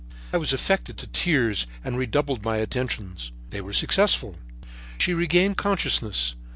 [0.33, 3.31] I was affected to tears and redoubled my attentions.
[3.51, 4.35] They were successful.
[4.97, 6.33] She regained consciousness.